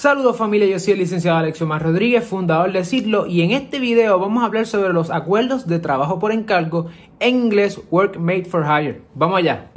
Saludos 0.00 0.38
familia, 0.38 0.66
yo 0.66 0.78
soy 0.78 0.94
el 0.94 1.00
licenciado 1.00 1.36
Alexio 1.36 1.66
Mar 1.66 1.82
Rodríguez, 1.82 2.24
fundador 2.26 2.72
de 2.72 2.86
Citlo 2.86 3.26
y 3.26 3.42
en 3.42 3.50
este 3.50 3.78
video 3.78 4.18
vamos 4.18 4.42
a 4.42 4.46
hablar 4.46 4.66
sobre 4.66 4.94
los 4.94 5.10
acuerdos 5.10 5.66
de 5.66 5.78
trabajo 5.78 6.18
por 6.18 6.32
encargo 6.32 6.86
en 7.18 7.36
inglés 7.36 7.78
Work 7.90 8.16
Made 8.16 8.46
for 8.46 8.64
Hire. 8.64 9.02
Vamos 9.14 9.36
allá. 9.36 9.69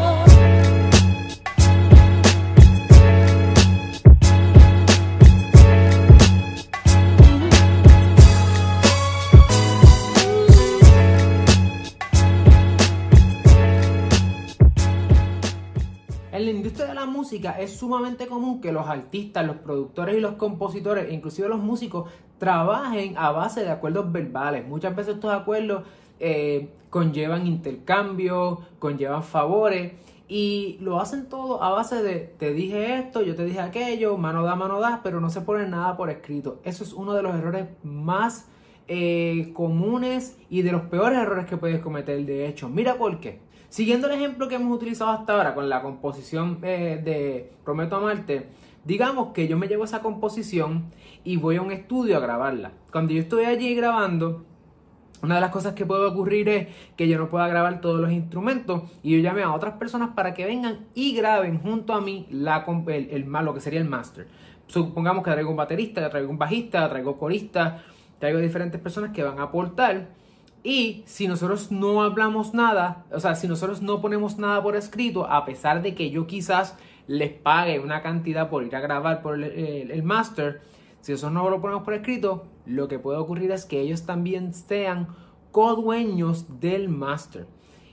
Es 17.32 17.78
sumamente 17.78 18.28
común 18.28 18.62
que 18.62 18.72
los 18.72 18.88
artistas, 18.88 19.46
los 19.46 19.58
productores 19.58 20.18
y 20.18 20.20
los 20.20 20.34
compositores, 20.34 21.12
inclusive 21.12 21.48
los 21.48 21.60
músicos, 21.60 22.10
trabajen 22.38 23.18
a 23.18 23.32
base 23.32 23.64
de 23.64 23.72
acuerdos 23.72 24.12
verbales. 24.12 24.68
Muchas 24.68 24.96
veces 24.96 25.16
estos 25.16 25.34
acuerdos 25.34 25.84
eh, 26.20 26.70
conllevan 26.90 27.48
intercambios, 27.48 28.60
conllevan 28.80 29.24
favores 29.24 29.94
y 30.28 30.78
lo 30.80 31.00
hacen 31.00 31.28
todo 31.28 31.62
a 31.62 31.70
base 31.70 32.02
de 32.02 32.16
te 32.38 32.54
dije 32.54 32.98
esto, 32.98 33.22
yo 33.22 33.36
te 33.36 33.46
dije 33.46 33.60
aquello, 33.60 34.18
mano 34.18 34.44
da, 34.44 34.56
mano 34.56 34.80
da, 34.80 35.02
pero 35.04 35.20
no 35.20 35.30
se 35.30 35.42
pone 35.42 35.68
nada 35.68 35.98
por 35.98 36.10
escrito. 36.10 36.60
Eso 36.64 36.84
es 36.84 36.94
uno 36.94 37.14
de 37.14 37.24
los 37.24 37.36
errores 37.36 37.68
más 37.84 38.48
eh, 38.88 39.52
comunes 39.54 40.38
y 40.50 40.62
de 40.62 40.72
los 40.72 40.84
peores 40.84 41.20
errores 41.20 41.46
que 41.46 41.58
puedes 41.58 41.80
cometer. 41.82 42.26
De 42.26 42.48
hecho, 42.48 42.70
mira 42.70 42.96
por 42.96 43.20
qué. 43.20 43.40
Siguiendo 43.70 44.08
el 44.08 44.14
ejemplo 44.14 44.48
que 44.48 44.56
hemos 44.56 44.76
utilizado 44.76 45.12
hasta 45.12 45.34
ahora 45.34 45.56
con 45.56 45.68
la 45.68 45.82
composición 45.82 46.60
eh, 46.62 47.02
de 47.04 47.52
Prometo 47.64 47.96
Amarte, 47.96 48.48
digamos 48.86 49.34
que 49.34 49.48
yo 49.48 49.58
me 49.58 49.68
llevo 49.68 49.86
esa 49.86 50.02
composición 50.02 50.86
y 51.24 51.38
voy 51.38 51.56
a 51.56 51.62
un 51.62 51.72
estudio 51.72 52.18
a 52.18 52.20
grabarla. 52.20 52.74
Cuando 52.92 53.14
yo 53.14 53.22
estoy 53.22 53.46
allí 53.46 53.74
grabando, 53.74 54.46
una 55.24 55.36
de 55.36 55.42
las 55.42 55.52
cosas 55.52 55.74
que 55.74 55.86
puede 55.86 56.06
ocurrir 56.06 56.50
es 56.50 56.68
que 56.98 57.08
yo 57.08 57.18
no 57.18 57.30
pueda 57.30 57.48
grabar 57.48 57.80
todos 57.80 58.00
los 58.00 58.12
instrumentos 58.12 58.84
y 59.02 59.16
yo 59.16 59.20
llame 59.24 59.42
a 59.42 59.54
otras 59.54 59.76
personas 59.76 60.10
para 60.16 60.34
que 60.34 60.46
vengan 60.46 60.86
y 60.94 61.16
graben 61.16 61.60
junto 61.60 61.94
a 61.94 62.02
mí 62.02 62.28
la, 62.30 62.66
el, 62.88 63.26
lo 63.26 63.54
que 63.54 63.62
sería 63.62 63.80
el 63.80 63.88
master. 63.88 64.28
Supongamos 64.68 65.24
que 65.24 65.32
traigo 65.32 65.50
un 65.50 65.56
baterista, 65.56 66.10
traigo 66.10 66.30
un 66.30 66.38
bajista, 66.38 66.90
traigo 66.90 67.18
corista, 67.18 67.84
traigo 68.24 68.40
diferentes 68.40 68.80
personas 68.80 69.12
que 69.12 69.22
van 69.22 69.38
a 69.38 69.44
aportar 69.44 70.08
y 70.64 71.04
si 71.06 71.28
nosotros 71.28 71.74
no 71.74 72.02
hablamos 72.04 72.54
nada, 72.54 73.04
o 73.12 73.20
sea, 73.20 73.36
si 73.36 73.50
nosotros 73.50 73.82
no 73.82 74.00
ponemos 74.00 74.38
nada 74.38 74.64
por 74.64 74.78
escrito, 74.78 75.30
a 75.30 75.44
pesar 75.44 75.82
de 75.82 75.94
que 75.94 76.10
yo 76.10 76.26
quizás 76.26 76.78
les 77.06 77.34
pague 77.34 77.82
una 77.82 78.02
cantidad 78.02 78.50
por 78.50 78.64
ir 78.64 78.74
a 78.78 78.80
grabar 78.80 79.22
por 79.22 79.36
el, 79.36 79.92
el, 79.92 80.04
master, 80.04 80.62
si 81.02 81.12
eso 81.12 81.30
no 81.32 81.50
lo 81.50 81.60
ponemos 81.60 81.84
por 81.84 81.96
escrito, 81.96 82.46
lo 82.66 82.88
que 82.88 82.98
puede 82.98 83.18
ocurrir 83.18 83.52
es 83.52 83.66
que 83.66 83.82
ellos 83.82 84.06
también 84.06 84.54
sean 84.54 85.10
codueños 85.52 86.62
del 86.62 86.88
master. 86.88 87.46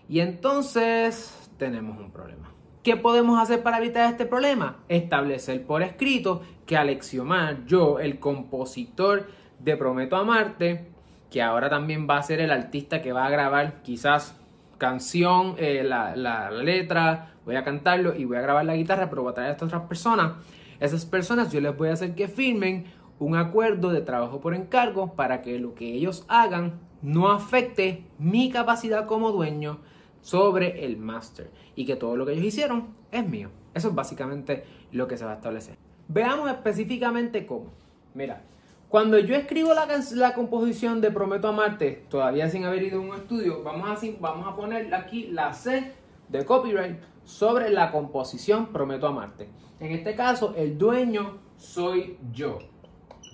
Y 0.08 0.20
entonces 0.20 1.50
tenemos 1.58 1.98
un 1.98 2.12
problema. 2.12 2.52
¿Qué 2.84 2.96
podemos 2.96 3.42
hacer 3.42 3.64
para 3.64 3.78
evitar 3.78 4.08
este 4.08 4.26
problema? 4.26 4.76
Establecer 4.88 5.66
por 5.66 5.82
escrito 5.82 6.42
que 6.66 6.76
Alexiomar, 6.76 7.66
yo, 7.66 7.98
el 7.98 8.20
compositor 8.20 9.40
de 9.62 9.76
Prometo 9.76 10.16
Amarte, 10.16 10.86
que 11.30 11.42
ahora 11.42 11.70
también 11.70 12.08
va 12.08 12.18
a 12.18 12.22
ser 12.22 12.40
el 12.40 12.50
artista 12.50 13.00
que 13.00 13.12
va 13.12 13.26
a 13.26 13.30
grabar 13.30 13.82
quizás 13.82 14.36
canción, 14.78 15.54
eh, 15.58 15.82
la, 15.84 16.16
la, 16.16 16.50
letra, 16.50 17.34
voy 17.44 17.56
a 17.56 17.64
cantarlo 17.64 18.16
y 18.16 18.24
voy 18.24 18.38
a 18.38 18.40
grabar 18.40 18.64
la 18.64 18.74
guitarra, 18.74 19.10
pero 19.10 19.22
voy 19.22 19.32
a 19.32 19.34
traer 19.34 19.50
a 19.50 19.52
estas 19.52 19.68
otras 19.68 19.82
personas. 19.82 20.32
Esas 20.80 21.04
personas 21.04 21.52
yo 21.52 21.60
les 21.60 21.76
voy 21.76 21.90
a 21.90 21.92
hacer 21.92 22.14
que 22.14 22.26
firmen 22.26 22.86
un 23.18 23.36
acuerdo 23.36 23.90
de 23.90 24.00
trabajo 24.00 24.40
por 24.40 24.54
encargo 24.54 25.14
para 25.14 25.42
que 25.42 25.58
lo 25.58 25.74
que 25.74 25.92
ellos 25.92 26.24
hagan 26.28 26.80
no 27.02 27.30
afecte 27.30 28.04
mi 28.18 28.50
capacidad 28.50 29.06
como 29.06 29.30
dueño 29.30 29.78
sobre 30.22 30.84
el 30.84 30.96
máster 30.96 31.50
y 31.76 31.84
que 31.84 31.96
todo 31.96 32.16
lo 32.16 32.26
que 32.26 32.32
ellos 32.32 32.46
hicieron 32.46 32.88
es 33.12 33.26
mío. 33.28 33.50
Eso 33.74 33.88
es 33.88 33.94
básicamente 33.94 34.64
lo 34.92 35.06
que 35.06 35.16
se 35.16 35.24
va 35.24 35.32
a 35.32 35.36
establecer. 35.36 35.76
Veamos 36.08 36.50
específicamente 36.50 37.46
cómo. 37.46 37.66
Mira, 38.14 38.42
cuando 38.90 39.20
yo 39.20 39.36
escribo 39.36 39.72
la, 39.72 40.34
composición 40.34 41.00
de 41.00 41.12
Prometo 41.12 41.46
Amarte, 41.46 42.04
todavía 42.10 42.50
sin 42.50 42.64
haber 42.64 42.82
ido 42.82 42.98
a 42.98 43.04
un 43.04 43.14
estudio, 43.14 43.62
vamos 43.62 43.88
a, 43.88 44.06
vamos 44.18 44.48
a 44.48 44.56
poner 44.56 44.92
aquí 44.92 45.28
la 45.28 45.54
C 45.54 45.92
de 46.28 46.44
copyright 46.44 47.00
sobre 47.22 47.70
la 47.70 47.92
composición 47.92 48.66
Prometo 48.72 49.06
Amarte. 49.06 49.48
En 49.78 49.92
este 49.92 50.16
caso, 50.16 50.54
el 50.56 50.76
dueño 50.76 51.38
soy 51.56 52.18
yo, 52.32 52.58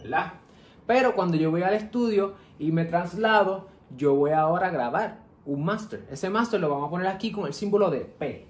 ¿verdad? 0.03 0.35
Pero 0.87 1.15
cuando 1.15 1.39
yo 1.39 1.51
voy 1.51 1.63
al 1.63 1.73
estudio 1.73 2.35
y 2.59 2.71
me 2.71 2.85
traslado, 2.85 3.69
yo 3.97 4.15
voy 4.15 4.33
ahora 4.33 4.67
a 4.67 4.71
grabar 4.71 5.21
un 5.47 5.65
master. 5.65 6.07
Ese 6.11 6.29
master 6.29 6.61
lo 6.61 6.69
vamos 6.69 6.89
a 6.89 6.91
poner 6.91 7.07
aquí 7.07 7.33
con 7.33 7.47
el 7.47 7.55
símbolo 7.55 7.89
de 7.91 8.01
P. 8.01 8.47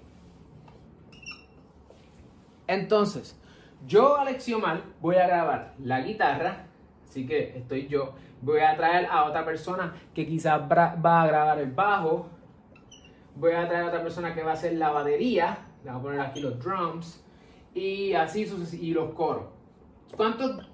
Entonces, 2.67 3.39
yo, 3.87 4.17
Alexiomar, 4.17 4.83
voy 4.99 5.15
a 5.15 5.25
grabar 5.25 5.73
la 5.79 6.01
guitarra 6.01 6.66
Así 7.07 7.25
que 7.25 7.57
estoy 7.57 7.87
yo. 7.87 8.13
Voy 8.41 8.59
a 8.59 8.75
traer 8.75 9.07
a 9.07 9.25
otra 9.25 9.43
persona 9.45 9.93
que 10.13 10.27
quizás 10.27 10.61
va 10.69 11.21
a 11.21 11.27
grabar 11.27 11.59
el 11.59 11.71
bajo. 11.71 12.27
Voy 13.35 13.53
a 13.53 13.67
traer 13.67 13.85
a 13.85 13.87
otra 13.87 14.03
persona 14.03 14.33
que 14.33 14.43
va 14.43 14.51
a 14.51 14.53
hacer 14.53 14.73
la 14.73 14.89
batería. 14.89 15.57
Le 15.83 15.91
voy 15.91 15.99
a 15.99 16.03
poner 16.03 16.19
aquí 16.21 16.41
los 16.41 16.59
drums. 16.59 17.23
Y 17.73 18.13
así 18.13 18.47
y 18.81 18.93
los 18.93 19.13
coros. 19.13 19.45
¿Cuántos? 20.15 20.65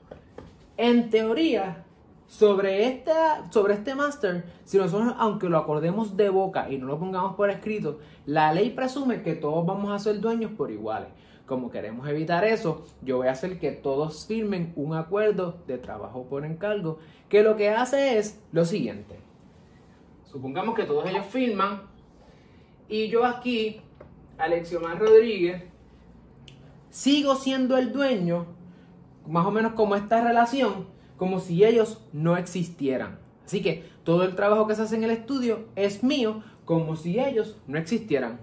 En 0.78 1.10
teoría, 1.10 1.84
sobre, 2.28 3.04
sobre 3.52 3.74
este 3.76 3.94
máster, 3.94 4.46
si 4.64 4.78
nosotros, 4.78 5.14
aunque 5.18 5.50
lo 5.50 5.58
acordemos 5.58 6.18
de 6.18 6.30
boca 6.30 6.70
y 6.70 6.78
no 6.78 6.88
lo 6.88 7.00
pongamos 7.00 7.36
por 7.36 7.50
escrito, 7.50 8.00
la 8.26 8.52
ley 8.54 8.72
presume 8.72 9.22
que 9.22 9.36
todos 9.36 9.66
vamos 9.66 9.92
a 9.92 10.00
ser 10.00 10.20
dueños 10.20 10.52
por 10.52 10.72
iguales. 10.72 11.10
Como 11.46 11.70
queremos 11.70 12.08
evitar 12.08 12.46
eso, 12.46 12.86
yo 13.02 13.18
voy 13.18 13.28
a 13.28 13.32
hacer 13.32 13.60
que 13.60 13.72
todos 13.72 14.26
firmen 14.26 14.72
un 14.76 14.96
acuerdo 14.96 15.62
de 15.68 15.78
trabajo 15.78 16.26
por 16.30 16.46
encargo, 16.46 17.00
que 17.28 17.44
lo 17.44 17.58
que 17.58 17.70
hace 17.70 18.18
es 18.18 18.42
lo 18.54 18.64
siguiente. 18.64 19.20
Supongamos 20.24 20.74
que 20.76 20.86
todos 20.86 21.06
ellos 21.06 21.26
firman 21.26 21.82
y 22.88 23.10
yo 23.10 23.26
aquí, 23.26 23.82
Alexiomar 24.38 25.00
Rodríguez, 25.00 25.64
sigo 26.90 27.36
siendo 27.36 27.78
el 27.78 27.92
dueño, 27.92 28.46
más 29.28 29.46
o 29.46 29.52
menos 29.52 29.74
como 29.74 29.96
esta 29.96 30.24
relación, 30.24 30.88
como 31.18 31.40
si 31.40 31.64
ellos 31.66 32.02
no 32.14 32.38
existieran. 32.38 33.20
Así 33.46 33.62
que 33.62 33.84
todo 34.04 34.24
el 34.24 34.36
trabajo 34.36 34.68
que 34.68 34.76
se 34.76 34.84
hace 34.84 34.96
en 34.96 35.04
el 35.04 35.12
estudio 35.12 35.66
es 35.76 36.04
mío, 36.04 36.44
como 36.66 36.96
si 36.96 37.20
ellos 37.20 37.58
no 37.68 37.78
existieran. 37.78 38.40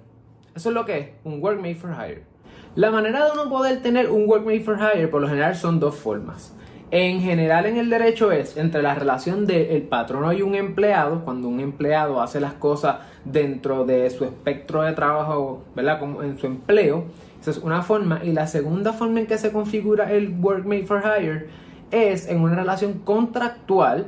Eso 0.55 0.69
es 0.69 0.75
lo 0.75 0.85
que 0.85 0.99
es 0.99 1.09
un 1.25 1.43
work 1.43 1.59
made 1.59 1.77
for 1.77 1.91
hire. 1.93 2.30
La 2.77 2.93
manera 2.93 3.25
de 3.25 3.33
uno 3.33 3.51
poder 3.51 3.83
tener 3.83 4.09
un 4.11 4.29
work 4.29 4.47
made 4.47 4.61
for 4.61 4.79
hire 4.79 5.09
por 5.09 5.21
lo 5.21 5.29
general 5.29 5.57
son 5.57 5.81
dos 5.81 5.97
formas. 5.97 6.55
En 6.93 7.21
general 7.21 7.67
en 7.67 7.77
el 7.77 7.91
derecho 7.91 8.31
es 8.31 8.57
entre 8.57 8.81
la 8.81 8.95
relación 8.95 9.45
del 9.45 9.83
patrono 9.83 10.33
y 10.33 10.43
un 10.43 10.55
empleado, 10.55 11.25
cuando 11.25 11.49
un 11.49 11.59
empleado 11.59 12.23
hace 12.23 12.39
las 12.39 12.53
cosas 12.53 12.99
dentro 13.25 13.85
de 13.85 14.09
su 14.11 14.25
espectro 14.25 14.83
de 14.83 14.93
trabajo, 14.93 15.65
¿verdad? 15.75 15.99
Como 15.99 16.23
en 16.23 16.39
su 16.39 16.47
empleo. 16.47 17.07
Esa 17.41 17.51
es 17.51 17.59
una 17.59 17.83
forma. 17.83 18.21
Y 18.23 18.31
la 18.31 18.47
segunda 18.47 18.93
forma 18.93 19.19
en 19.19 19.27
que 19.27 19.39
se 19.39 19.51
configura 19.51 20.13
el 20.13 20.37
work 20.41 20.65
made 20.65 20.85
for 20.85 21.03
hire 21.03 21.49
es 21.91 22.29
en 22.29 22.41
una 22.41 22.55
relación 22.55 23.01
contractual 23.01 24.07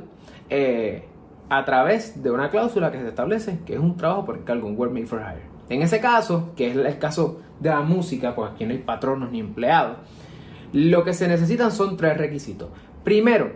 eh, 0.49 1.03
a 1.49 1.65
través 1.65 2.23
de 2.23 2.31
una 2.31 2.49
cláusula 2.49 2.93
que 2.93 2.99
se 3.01 3.09
establece 3.09 3.59
que 3.65 3.73
es 3.73 3.79
un 3.79 3.97
trabajo 3.97 4.23
por 4.23 4.37
encargo, 4.37 4.67
un 4.67 4.77
work 4.77 4.93
made 4.93 5.05
for 5.05 5.19
hire. 5.19 5.52
En 5.69 5.81
ese 5.81 5.99
caso, 5.99 6.51
que 6.55 6.71
es 6.71 6.75
el 6.75 6.97
caso 6.99 7.39
de 7.59 7.69
la 7.69 7.81
música, 7.81 8.35
pues 8.35 8.51
aquí 8.51 8.65
no 8.65 8.71
hay 8.71 8.79
patronos 8.79 9.31
ni 9.31 9.39
empleados, 9.39 9.97
lo 10.73 11.03
que 11.03 11.13
se 11.13 11.27
necesitan 11.27 11.71
son 11.71 11.97
tres 11.97 12.17
requisitos. 12.17 12.69
Primero, 13.03 13.53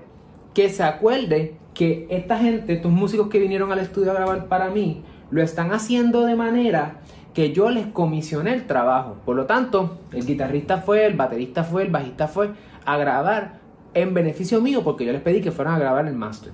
que 0.53 0.69
se 0.69 0.83
acuerde 0.83 1.55
que 1.73 2.07
esta 2.09 2.37
gente, 2.37 2.73
estos 2.73 2.91
músicos 2.91 3.27
que 3.27 3.39
vinieron 3.39 3.71
al 3.71 3.79
estudio 3.79 4.11
a 4.11 4.15
grabar 4.15 4.47
para 4.47 4.69
mí, 4.69 5.03
lo 5.29 5.41
están 5.41 5.73
haciendo 5.73 6.25
de 6.25 6.35
manera 6.35 7.01
que 7.33 7.53
yo 7.53 7.69
les 7.69 7.87
comisioné 7.87 8.53
el 8.53 8.65
trabajo. 8.65 9.17
Por 9.25 9.35
lo 9.35 9.45
tanto, 9.45 9.99
el 10.11 10.25
guitarrista 10.25 10.77
fue, 10.77 11.05
el 11.05 11.15
baterista 11.15 11.63
fue, 11.63 11.83
el 11.83 11.91
bajista 11.91 12.27
fue 12.27 12.51
a 12.85 12.97
grabar 12.97 13.59
en 13.93 14.13
beneficio 14.13 14.61
mío 14.61 14.83
porque 14.83 15.05
yo 15.05 15.11
les 15.11 15.21
pedí 15.21 15.41
que 15.41 15.51
fueran 15.51 15.75
a 15.75 15.79
grabar 15.79 16.07
el 16.07 16.15
máster. 16.15 16.51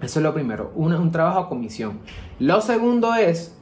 Eso 0.00 0.20
es 0.20 0.22
lo 0.22 0.32
primero, 0.32 0.72
un, 0.74 0.94
un 0.94 1.10
trabajo 1.10 1.38
a 1.38 1.48
comisión. 1.48 2.00
Lo 2.38 2.60
segundo 2.60 3.14
es 3.14 3.55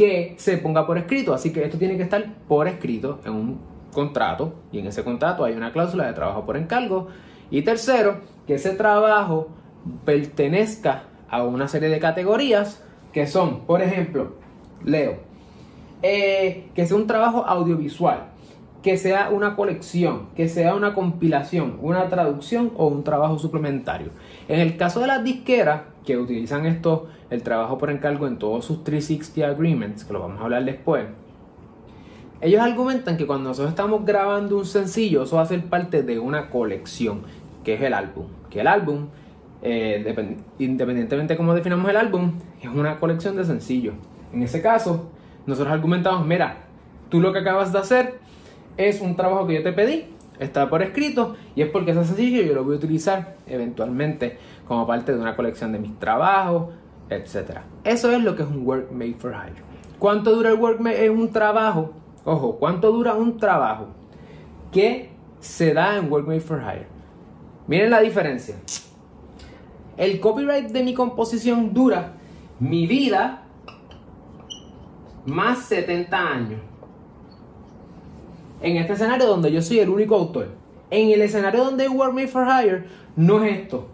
que 0.00 0.34
se 0.38 0.56
ponga 0.56 0.86
por 0.86 0.96
escrito. 0.96 1.34
Así 1.34 1.52
que 1.52 1.62
esto 1.62 1.76
tiene 1.76 1.98
que 1.98 2.04
estar 2.04 2.24
por 2.48 2.66
escrito 2.66 3.20
en 3.26 3.34
un 3.34 3.60
contrato 3.92 4.54
y 4.72 4.78
en 4.78 4.86
ese 4.86 5.04
contrato 5.04 5.44
hay 5.44 5.52
una 5.52 5.72
cláusula 5.72 6.06
de 6.06 6.14
trabajo 6.14 6.46
por 6.46 6.56
encargo. 6.56 7.08
Y 7.50 7.60
tercero, 7.60 8.20
que 8.46 8.54
ese 8.54 8.70
trabajo 8.70 9.48
pertenezca 10.06 11.02
a 11.28 11.44
una 11.44 11.68
serie 11.68 11.90
de 11.90 11.98
categorías 11.98 12.82
que 13.12 13.26
son, 13.26 13.66
por 13.66 13.82
ejemplo, 13.82 14.36
leo, 14.84 15.18
eh, 16.00 16.70
que 16.74 16.86
sea 16.86 16.96
un 16.96 17.06
trabajo 17.06 17.44
audiovisual. 17.44 18.28
Que 18.82 18.96
sea 18.96 19.28
una 19.30 19.56
colección, 19.56 20.28
que 20.34 20.48
sea 20.48 20.74
una 20.74 20.94
compilación, 20.94 21.78
una 21.82 22.08
traducción 22.08 22.72
o 22.76 22.86
un 22.86 23.04
trabajo 23.04 23.38
suplementario. 23.38 24.08
En 24.48 24.60
el 24.60 24.76
caso 24.76 25.00
de 25.00 25.06
las 25.06 25.22
disqueras 25.22 25.82
que 26.04 26.16
utilizan 26.16 26.66
esto, 26.66 27.08
el 27.28 27.42
trabajo 27.42 27.76
por 27.76 27.90
encargo 27.90 28.26
en 28.26 28.38
todos 28.38 28.64
sus 28.64 28.82
360 28.82 29.48
agreements, 29.48 30.04
que 30.04 30.12
lo 30.12 30.20
vamos 30.20 30.40
a 30.40 30.44
hablar 30.44 30.64
después, 30.64 31.06
ellos 32.40 32.62
argumentan 32.62 33.18
que 33.18 33.26
cuando 33.26 33.50
nosotros 33.50 33.70
estamos 33.70 34.04
grabando 34.06 34.56
un 34.56 34.64
sencillo, 34.64 35.24
eso 35.24 35.36
va 35.36 35.42
a 35.42 35.46
ser 35.46 35.62
parte 35.66 36.02
de 36.02 36.18
una 36.18 36.48
colección, 36.48 37.22
que 37.62 37.74
es 37.74 37.82
el 37.82 37.92
álbum. 37.92 38.28
Que 38.48 38.62
el 38.62 38.66
álbum, 38.66 39.08
eh, 39.60 40.38
independientemente 40.58 41.34
de 41.34 41.36
cómo 41.36 41.54
definamos 41.54 41.90
el 41.90 41.96
álbum, 41.98 42.32
es 42.62 42.68
una 42.68 42.98
colección 42.98 43.36
de 43.36 43.44
sencillos. 43.44 43.94
En 44.32 44.42
ese 44.42 44.62
caso, 44.62 45.10
nosotros 45.46 45.70
argumentamos, 45.70 46.26
mira, 46.26 46.64
tú 47.10 47.20
lo 47.20 47.30
que 47.34 47.40
acabas 47.40 47.74
de 47.74 47.78
hacer 47.78 48.20
es 48.88 49.00
un 49.00 49.16
trabajo 49.16 49.46
que 49.46 49.54
yo 49.54 49.62
te 49.62 49.72
pedí, 49.72 50.06
está 50.38 50.70
por 50.70 50.82
escrito 50.82 51.36
y 51.54 51.62
es 51.62 51.68
porque 51.68 51.90
es 51.90 51.96
sencillo 52.06 52.42
y 52.42 52.46
yo 52.46 52.54
lo 52.54 52.64
voy 52.64 52.74
a 52.74 52.78
utilizar 52.78 53.36
eventualmente 53.46 54.38
como 54.66 54.86
parte 54.86 55.12
de 55.12 55.20
una 55.20 55.36
colección 55.36 55.72
de 55.72 55.78
mis 55.78 55.98
trabajos, 55.98 56.68
etc. 57.10 57.58
Eso 57.84 58.10
es 58.10 58.22
lo 58.22 58.34
que 58.34 58.42
es 58.42 58.48
un 58.48 58.66
work 58.66 58.90
made 58.90 59.14
for 59.18 59.32
hire. 59.32 59.62
¿Cuánto 59.98 60.34
dura 60.34 60.50
el 60.50 60.58
work 60.58 60.80
made 60.80 61.10
un 61.10 61.30
trabajo? 61.30 61.92
Ojo, 62.24 62.56
¿cuánto 62.56 62.90
dura 62.90 63.14
un 63.14 63.36
trabajo 63.36 63.88
que 64.72 65.10
se 65.40 65.74
da 65.74 65.96
en 65.96 66.10
work 66.10 66.26
made 66.26 66.40
for 66.40 66.60
hire? 66.60 66.86
Miren 67.66 67.90
la 67.90 68.00
diferencia. 68.00 68.56
El 69.96 70.20
copyright 70.20 70.68
de 70.68 70.82
mi 70.82 70.94
composición 70.94 71.74
dura 71.74 72.14
mi 72.58 72.86
vida 72.86 73.42
más 75.26 75.58
70 75.66 76.18
años 76.18 76.60
en 78.62 78.76
este 78.76 78.94
escenario 78.94 79.26
donde 79.26 79.52
yo 79.52 79.62
soy 79.62 79.80
el 79.80 79.88
único 79.88 80.16
autor. 80.16 80.48
En 80.90 81.10
el 81.10 81.22
escenario 81.22 81.64
donde 81.64 81.88
Work 81.88 82.12
Made 82.12 82.28
for 82.28 82.46
Hire, 82.46 82.84
no 83.16 83.44
es 83.44 83.58
esto. 83.58 83.88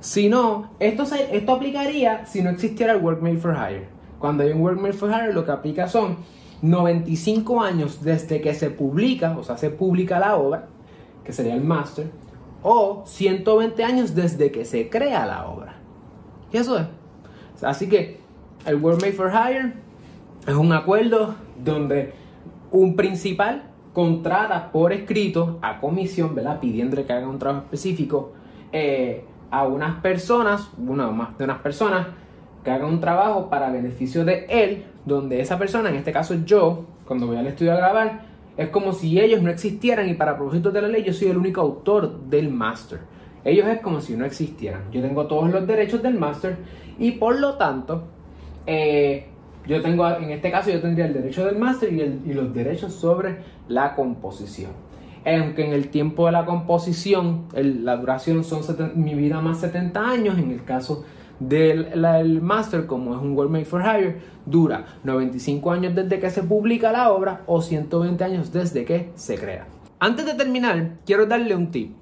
Sino, 0.00 0.70
esto, 0.78 1.04
esto 1.14 1.52
aplicaría 1.52 2.26
si 2.26 2.42
no 2.42 2.50
existiera 2.50 2.92
el 2.92 3.02
Work 3.02 3.22
Made 3.22 3.38
for 3.38 3.54
Hire. 3.54 3.88
Cuando 4.18 4.42
hay 4.42 4.52
un 4.52 4.60
Work 4.60 4.80
Made 4.80 4.92
for 4.92 5.10
Hire, 5.10 5.32
lo 5.32 5.44
que 5.44 5.52
aplica 5.52 5.88
son 5.88 6.18
95 6.62 7.60
años 7.60 8.02
desde 8.02 8.40
que 8.40 8.54
se 8.54 8.70
publica, 8.70 9.36
o 9.38 9.42
sea, 9.42 9.56
se 9.56 9.70
publica 9.70 10.18
la 10.18 10.36
obra, 10.36 10.66
que 11.24 11.32
sería 11.32 11.54
el 11.54 11.62
master, 11.62 12.10
o 12.62 13.02
120 13.06 13.82
años 13.82 14.14
desde 14.14 14.50
que 14.50 14.64
se 14.64 14.90
crea 14.90 15.24
la 15.26 15.46
obra. 15.48 15.76
Y 16.52 16.58
eso 16.58 16.78
es. 16.78 16.86
Así 17.62 17.88
que 17.88 18.20
el 18.66 18.76
Work 18.76 19.00
Made 19.00 19.12
for 19.12 19.30
Hire 19.30 19.72
es 20.46 20.54
un 20.54 20.72
acuerdo 20.72 21.34
donde 21.62 22.12
un 22.70 22.96
principal 22.96 23.69
contrata 23.92 24.70
por 24.70 24.92
escrito 24.92 25.58
a 25.62 25.80
comisión, 25.80 26.34
¿verdad? 26.34 26.60
Pidiéndole 26.60 27.04
que 27.04 27.12
haga 27.12 27.28
un 27.28 27.38
trabajo 27.38 27.64
específico 27.64 28.32
eh, 28.72 29.24
a 29.50 29.66
unas 29.66 30.00
personas, 30.00 30.70
una 30.78 31.08
o 31.08 31.12
más 31.12 31.36
de 31.36 31.44
unas 31.44 31.58
personas, 31.58 32.06
que 32.62 32.70
hagan 32.70 32.88
un 32.88 33.00
trabajo 33.00 33.48
para 33.48 33.70
beneficio 33.70 34.24
de 34.24 34.46
él, 34.48 34.84
donde 35.04 35.40
esa 35.40 35.58
persona, 35.58 35.88
en 35.88 35.96
este 35.96 36.12
caso 36.12 36.34
yo, 36.44 36.84
cuando 37.06 37.26
voy 37.26 37.36
al 37.36 37.46
estudio 37.46 37.72
a 37.72 37.76
grabar, 37.76 38.22
es 38.56 38.68
como 38.68 38.92
si 38.92 39.18
ellos 39.18 39.42
no 39.42 39.50
existieran 39.50 40.08
y 40.08 40.14
para 40.14 40.36
propósitos 40.36 40.72
de 40.72 40.82
la 40.82 40.88
ley 40.88 41.02
yo 41.02 41.12
soy 41.12 41.28
el 41.28 41.38
único 41.38 41.60
autor 41.60 42.20
del 42.28 42.50
master. 42.50 43.00
Ellos 43.44 43.66
es 43.68 43.80
como 43.80 44.00
si 44.00 44.16
no 44.16 44.26
existieran. 44.26 44.82
Yo 44.92 45.00
tengo 45.00 45.26
todos 45.26 45.50
los 45.50 45.66
derechos 45.66 46.02
del 46.02 46.18
master 46.18 46.58
y 46.98 47.12
por 47.12 47.40
lo 47.40 47.54
tanto, 47.54 48.04
eh, 48.66 49.29
yo 49.70 49.80
tengo, 49.80 50.08
en 50.08 50.30
este 50.30 50.50
caso, 50.50 50.68
yo 50.68 50.80
tendría 50.80 51.06
el 51.06 51.14
derecho 51.14 51.46
del 51.46 51.56
máster 51.56 51.92
y, 51.92 52.32
los 52.32 52.52
derechos 52.52 52.92
sobre 52.92 53.38
la 53.68 53.94
composición. 53.94 54.72
Aunque 55.24 55.64
en 55.64 55.72
el 55.72 55.90
tiempo 55.90 56.26
de 56.26 56.32
la 56.32 56.44
composición, 56.44 57.44
la 57.52 57.96
duración 57.96 58.42
son 58.42 58.64
mi 58.96 59.14
vida 59.14 59.40
más 59.40 59.60
70 59.60 60.00
años, 60.00 60.38
en 60.38 60.50
el 60.50 60.64
caso 60.64 61.04
del 61.38 62.42
máster, 62.42 62.86
como 62.86 63.14
es 63.14 63.22
un 63.22 63.36
World 63.36 63.52
Made 63.52 63.64
for 63.64 63.82
Hire, 63.82 64.16
dura 64.44 64.86
95 65.04 65.70
años 65.70 65.94
desde 65.94 66.18
que 66.18 66.30
se 66.30 66.42
publica 66.42 66.90
la 66.90 67.12
obra 67.12 67.42
o 67.46 67.62
120 67.62 68.24
años 68.24 68.52
desde 68.52 68.84
que 68.84 69.10
se 69.14 69.38
crea. 69.38 69.68
Antes 70.00 70.26
de 70.26 70.34
terminar, 70.34 70.96
quiero 71.06 71.26
darle 71.26 71.54
un 71.54 71.70
tip. 71.70 71.94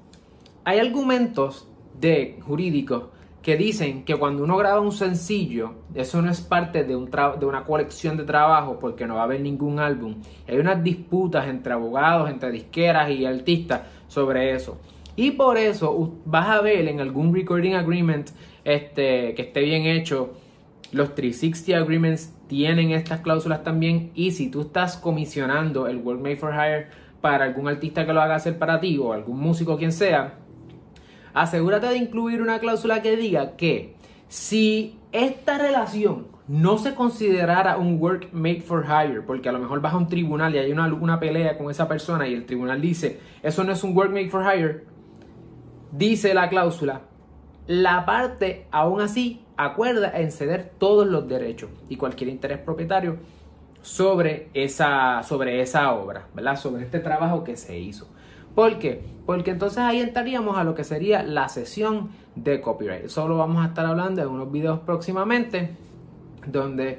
Hay 0.65 0.79
argumentos 0.79 1.69
de 2.01 2.39
jurídicos 2.47 3.09
que 3.49 3.57
dicen 3.57 4.05
que 4.05 4.15
cuando 4.15 4.45
uno 4.45 4.59
graba 4.59 4.79
un 4.79 4.93
sencillo, 4.93 5.73
eso 5.95 6.21
no 6.21 6.31
es 6.31 6.43
parte 6.43 6.85
de, 6.85 6.95
un 6.95 7.11
de 7.11 7.47
una 7.47 7.65
colección 7.65 8.19
de 8.19 8.25
trabajo 8.25 8.79
porque 8.79 9.07
no 9.07 9.15
va 9.15 9.23
a 9.23 9.25
haber 9.25 9.41
ningún 9.41 9.79
álbum. 9.79 10.17
Hay 10.47 10.59
unas 10.59 10.85
disputas 10.85 11.49
entre 11.49 11.73
abogados, 11.73 12.29
entre 12.29 12.51
disqueras 12.51 13.09
y 13.09 13.25
artistas 13.25 13.85
sobre 14.07 14.55
eso. 14.55 14.77
Y 15.17 15.31
por 15.31 15.57
eso 15.57 16.19
vas 16.27 16.47
a 16.47 16.61
ver 16.61 16.89
en 16.89 17.01
algún 17.01 17.35
recording 17.35 17.73
agreement 17.73 18.29
este, 18.65 19.33
que 19.33 19.41
esté 19.41 19.61
bien 19.63 19.87
hecho, 19.87 20.35
los 20.93 21.15
360 21.15 21.83
agreements 21.83 22.35
tienen 22.49 22.91
estas 22.91 23.21
cláusulas 23.21 23.65
también. 23.65 24.11
Y 24.15 24.33
si 24.33 24.51
tú 24.51 24.61
estás 24.61 24.99
comisionando 24.99 25.87
el 25.87 25.97
Work 25.97 26.21
Made 26.21 26.37
for 26.37 26.53
Hire 26.53 26.89
para 27.23 27.47
algún 27.47 27.67
artista 27.67 28.05
que 28.05 28.13
lo 28.13 28.21
haga 28.21 28.35
hacer 28.35 28.59
para 28.59 28.79
ti 28.79 28.99
o 28.99 29.15
algún 29.15 29.41
músico, 29.41 29.79
quien 29.79 29.93
sea, 29.93 30.35
asegúrate 31.43 31.87
de 31.87 31.97
incluir 31.97 32.43
una 32.43 32.59
cláusula 32.59 33.03
que 33.03 33.17
diga 33.17 33.57
que 33.57 33.95
si 34.29 34.99
esta 35.13 35.59
relación 35.59 36.27
no 36.49 36.79
se 36.79 36.95
considerara 36.95 37.77
un 37.77 38.01
work 38.01 38.33
made 38.33 38.63
for 38.63 38.85
hire, 38.87 39.23
porque 39.23 39.49
a 39.49 39.53
lo 39.53 39.59
mejor 39.59 39.81
vas 39.81 39.95
a 39.95 39.99
un 39.99 40.09
tribunal 40.09 40.55
y 40.55 40.59
hay 40.59 40.73
una, 40.73 40.93
una 40.93 41.21
pelea 41.21 41.57
con 41.57 41.71
esa 41.71 41.87
persona 41.87 42.27
y 42.27 42.35
el 42.35 42.47
tribunal 42.47 42.81
dice, 42.81 43.21
eso 43.43 43.65
no 43.65 43.73
es 43.73 43.85
un 43.85 43.97
work 43.97 44.11
made 44.11 44.31
for 44.31 44.43
hire, 44.43 44.85
dice 45.93 46.35
la 46.35 46.49
cláusula, 46.49 47.03
la 47.67 48.07
parte 48.07 48.67
aún 48.71 49.01
así 49.01 49.45
acuerda 49.57 50.19
en 50.19 50.33
ceder 50.33 50.73
todos 50.79 51.07
los 51.07 51.29
derechos 51.29 51.71
y 51.89 51.97
cualquier 51.97 52.31
interés 52.31 52.59
propietario 52.59 53.19
sobre 53.83 54.49
esa, 54.55 55.23
sobre 55.23 55.61
esa 55.61 55.93
obra, 55.93 56.29
¿verdad? 56.35 56.57
Sobre 56.57 56.83
este 56.83 56.99
trabajo 56.99 57.45
que 57.45 57.57
se 57.57 57.79
hizo. 57.79 58.09
¿Por 58.59 58.81
qué? 58.81 59.01
Porque 59.25 59.53
entonces 59.53 59.79
ahí 59.79 60.01
entraríamos 60.01 60.59
a 60.59 60.65
lo 60.65 60.75
que 60.75 60.83
sería 60.83 61.23
la 61.23 61.49
sesión 61.49 62.11
de 62.35 62.61
copyright. 62.61 63.05
Eso 63.05 63.29
lo 63.29 63.37
vamos 63.37 63.65
a 63.65 63.69
estar 63.69 63.87
hablando 63.87 64.21
en 64.21 64.27
unos 64.27 64.51
videos 64.51 64.81
próximamente, 64.81 65.77
donde 66.45 66.99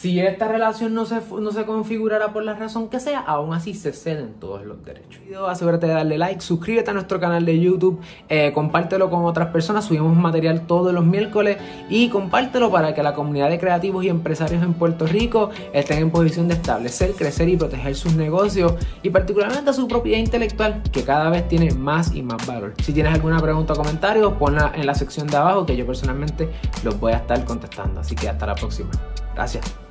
si 0.00 0.20
esta 0.20 0.46
relación 0.46 0.92
no 0.92 1.06
se, 1.06 1.22
no 1.40 1.52
se 1.52 1.64
configurara 1.64 2.32
por 2.32 2.42
la 2.44 2.52
razón 2.52 2.88
que 2.88 3.00
sea, 3.00 3.20
aún 3.20 3.54
así 3.54 3.72
se 3.72 3.92
ceden 3.92 4.34
todos 4.34 4.64
los 4.64 4.84
derechos. 4.84 5.22
Asegúrate 5.48 5.86
de 5.86 5.94
darle 5.94 6.18
like, 6.18 6.42
suscríbete 6.42 6.90
a 6.90 6.94
nuestro 6.94 7.18
canal 7.18 7.46
de 7.46 7.58
YouTube, 7.58 7.98
eh, 8.28 8.52
compártelo 8.52 9.08
con 9.08 9.24
otras 9.24 9.48
personas, 9.48 9.86
subimos 9.86 10.14
material 10.14 10.66
todos 10.66 10.92
los 10.92 11.04
miércoles 11.04 11.56
y 11.88 12.10
compártelo 12.10 12.70
para 12.70 12.94
que 12.94 13.02
la 13.02 13.14
comunidad 13.14 13.48
de 13.48 13.58
creativos 13.58 14.04
y 14.04 14.08
empresarios 14.10 14.62
en 14.62 14.74
Puerto 14.74 15.06
Rico 15.06 15.48
estén 15.72 15.98
en 15.98 16.10
posición 16.10 16.46
de 16.48 16.54
establecer, 16.54 17.12
crecer 17.12 17.48
y 17.48 17.56
proteger 17.56 17.94
sus 17.94 18.14
negocios 18.14 18.74
y 19.02 19.08
particularmente 19.08 19.72
su 19.72 19.88
propiedad 19.88 20.18
intelectual 20.18 20.82
que 20.92 21.04
cada 21.04 21.30
vez 21.30 21.48
tiene 21.48 21.70
más 21.72 22.14
y 22.14 22.22
más 22.22 22.46
valor. 22.46 22.74
Si 22.82 22.92
tienes 22.92 23.14
alguna 23.14 23.40
pregunta 23.40 23.72
o 23.72 23.76
comentario, 23.76 24.36
ponla 24.36 24.72
en 24.74 24.84
la 24.84 24.94
sección 24.94 25.26
de 25.26 25.38
abajo 25.38 25.64
que 25.64 25.74
yo 25.74 25.86
personalmente 25.86 26.50
los 26.84 27.00
voy 27.00 27.12
a 27.12 27.16
estar 27.16 27.42
contestando. 27.46 28.00
Así 28.00 28.14
que 28.14 28.28
hasta 28.28 28.44
la 28.44 28.54
próxima. 28.54 28.90
Gracias. 29.34 29.85